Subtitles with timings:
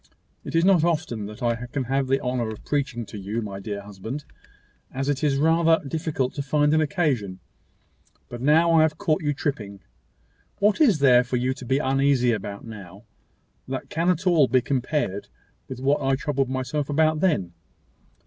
[0.43, 3.59] It is not often that I can have the honour of preaching to you, my
[3.59, 4.25] dear husband,
[4.91, 7.39] as it is rather difficult to find an occasion;
[8.27, 9.79] but now I have caught you tripping.
[10.57, 13.03] What is there for you to be uneasy about now,
[13.67, 15.27] that can at all be compared
[15.67, 17.53] with what I troubled myself about then?